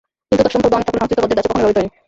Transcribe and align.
কিন্তু 0.29 0.41
তৎসম 0.43 0.61
শব্দ 0.63 0.73
অনেক 0.77 0.85
থাকলেও 0.87 0.99
সংস্কৃত 1.03 1.21
গদ্যের 1.23 1.37
ধাঁচে 1.37 1.49
কখনোই 1.49 1.63
ব্যবহৃত 1.65 1.77
হয়নি। 1.79 1.91